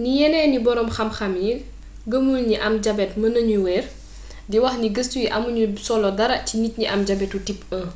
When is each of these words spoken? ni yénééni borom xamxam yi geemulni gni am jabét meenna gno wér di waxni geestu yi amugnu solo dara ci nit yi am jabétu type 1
ni 0.00 0.10
yénééni 0.18 0.58
borom 0.64 0.88
xamxam 0.96 1.34
yi 1.44 1.52
geemulni 2.10 2.44
gni 2.46 2.56
am 2.66 2.74
jabét 2.84 3.12
meenna 3.20 3.42
gno 3.46 3.58
wér 3.66 3.84
di 4.50 4.56
waxni 4.64 4.88
geestu 4.96 5.16
yi 5.22 5.28
amugnu 5.36 5.62
solo 5.86 6.08
dara 6.18 6.36
ci 6.46 6.54
nit 6.62 6.74
yi 6.80 6.86
am 6.92 7.00
jabétu 7.08 7.38
type 7.46 7.66
1 7.84 7.88